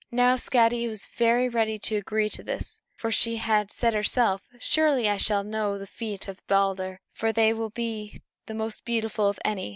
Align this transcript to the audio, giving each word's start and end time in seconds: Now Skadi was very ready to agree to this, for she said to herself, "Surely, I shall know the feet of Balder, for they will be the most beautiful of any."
Now 0.09 0.35
Skadi 0.35 0.87
was 0.87 1.05
very 1.15 1.47
ready 1.47 1.77
to 1.77 1.95
agree 1.95 2.27
to 2.31 2.41
this, 2.41 2.81
for 2.95 3.11
she 3.11 3.37
said 3.37 3.69
to 3.69 3.91
herself, 3.91 4.41
"Surely, 4.57 5.07
I 5.07 5.17
shall 5.17 5.43
know 5.43 5.77
the 5.77 5.85
feet 5.85 6.27
of 6.27 6.41
Balder, 6.47 7.01
for 7.13 7.31
they 7.31 7.53
will 7.53 7.69
be 7.69 8.23
the 8.47 8.55
most 8.55 8.83
beautiful 8.83 9.27
of 9.29 9.37
any." 9.45 9.69